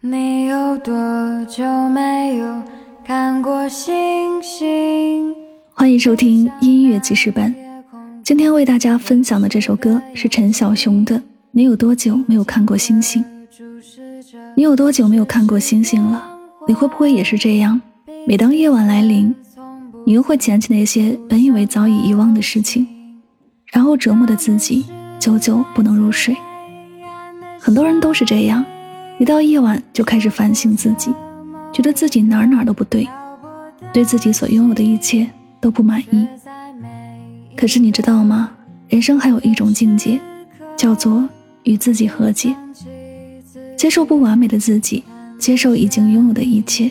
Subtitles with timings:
[0.00, 0.94] 你有多
[1.46, 2.62] 久没有
[3.04, 5.34] 看过星星？
[5.74, 7.52] 欢迎收听音乐记事本。
[8.22, 11.16] 今天为大家分享的这首歌是陈小熊的
[11.50, 13.24] 《你有多久没有看过星星》。
[14.54, 16.24] 你有多久没有看过星星了？
[16.68, 17.80] 你会不会也是这样？
[18.24, 19.34] 每当夜晚来临，
[20.06, 22.86] 你又会捡起那些本以为早已遗忘的事情，
[23.72, 24.86] 然后折磨的自己
[25.18, 26.36] 久久不能入睡。
[27.58, 28.64] 很多人都是这样。
[29.18, 31.12] 一到夜晚就开始反省自己，
[31.72, 33.08] 觉得自己哪哪都不对，
[33.92, 35.28] 对自己所拥有的一切
[35.60, 36.26] 都不满意。
[37.56, 38.50] 可是你知道吗？
[38.88, 40.20] 人生还有一种境界，
[40.76, 41.28] 叫做
[41.64, 42.54] 与自己和解，
[43.76, 45.02] 接受不完美的自己，
[45.36, 46.88] 接受已经拥有的一切，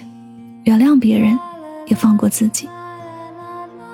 [0.66, 1.40] 原谅别人，
[1.88, 2.68] 也放过自己。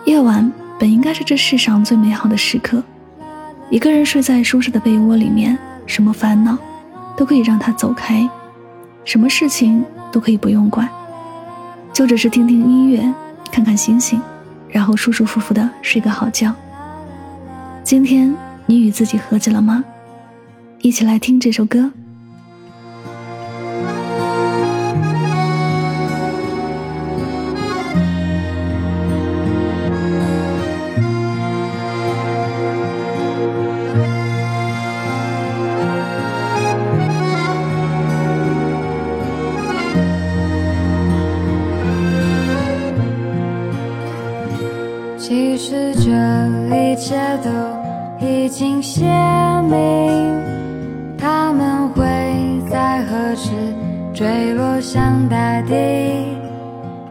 [0.05, 2.83] 夜晚本应该是这世上最美好的时刻，
[3.69, 5.55] 一个人睡在舒适的被窝里面，
[5.85, 6.57] 什么烦恼？
[7.16, 8.27] 都可以让他走开，
[9.03, 10.88] 什么事情都可以不用管，
[11.94, 13.14] 就只是听听音乐，
[13.52, 14.22] 看看星星，
[14.70, 16.53] 然后舒舒服服的睡个好觉。
[17.83, 18.33] 今天
[18.66, 19.83] 你与自己和解了吗？
[20.80, 21.92] 一起来听这首歌。
[45.36, 46.12] 其实这
[46.76, 47.50] 一切都
[48.23, 49.03] 已经写
[49.64, 50.39] 明，
[51.17, 52.06] 他们会
[52.70, 53.50] 在何时
[54.14, 56.38] 坠落向大地，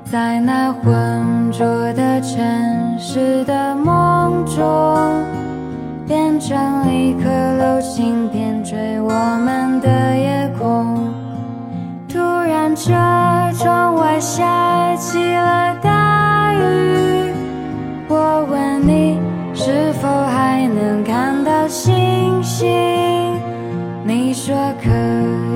[0.05, 4.65] 在那浑浊的城市的梦中，
[6.07, 6.57] 变成
[6.95, 9.11] 一颗流星，点缀我
[9.45, 11.13] 们的夜空。
[12.09, 12.93] 突然，这
[13.59, 15.62] 窗外下起了
[24.15, 24.91] 你说可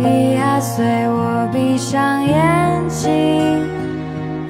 [0.08, 3.62] 以啊，随我闭上眼睛，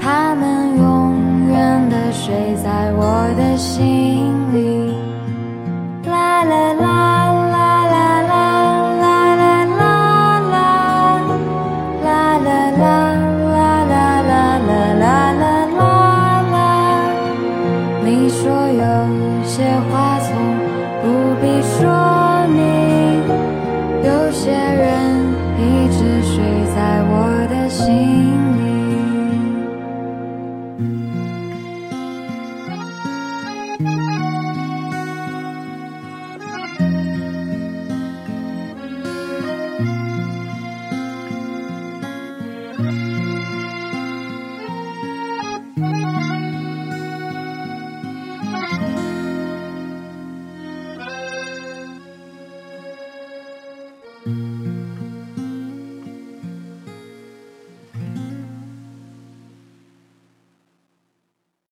[0.00, 4.94] 他们永远的睡在我的心里。
[6.09, 8.39] 啦啦啦啦啦啦
[8.94, 9.83] 啦啦啦
[10.53, 10.55] 啦
[12.05, 12.87] 啦啦啦
[13.50, 13.59] 啦
[13.91, 14.31] 啦
[14.62, 15.43] 啦啦
[15.75, 15.83] 啦
[16.53, 16.55] 啦。
[18.05, 18.38] 你说
[18.71, 18.87] 有
[19.43, 19.55] 些
[19.91, 20.31] 话从
[21.03, 21.05] 不
[21.43, 21.75] 必说
[22.55, 22.85] 明。
[24.36, 24.66] ocean